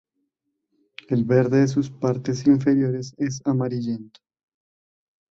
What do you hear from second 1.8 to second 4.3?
partes inferiores es amarillento.